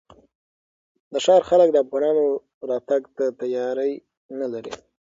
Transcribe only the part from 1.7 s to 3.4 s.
د افغانانو راتګ ته